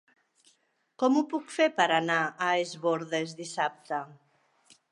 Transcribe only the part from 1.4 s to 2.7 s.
fer per anar a